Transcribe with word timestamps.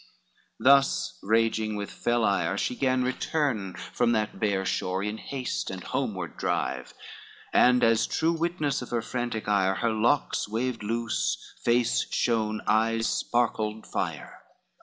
Thus 0.59 1.19
raging 1.21 1.75
with 1.75 1.91
fell 1.91 2.23
ire 2.25 2.57
she 2.57 2.75
gan 2.75 3.03
return 3.03 3.75
From 3.75 4.13
that 4.13 4.39
bare 4.39 4.65
shore 4.65 5.03
in 5.03 5.19
haste, 5.19 5.69
and 5.69 5.83
homeward 5.83 6.37
drive, 6.37 6.95
And 7.53 7.83
as 7.83 8.07
true 8.07 8.33
witness 8.33 8.81
of 8.81 8.89
her 8.89 9.03
frantic 9.03 9.47
ire, 9.47 9.75
Her 9.75 9.91
locks 9.91 10.49
waved 10.49 10.81
loose, 10.81 11.37
face 11.63 12.11
shone, 12.11 12.61
eyes 12.65 13.05
sparkled 13.07 13.85
fire. 13.85 14.41